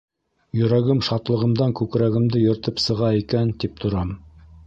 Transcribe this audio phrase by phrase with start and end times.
[0.59, 4.17] Йөрәгем шатлығымдан күкрәгемде йыртып сыға икән тип торам.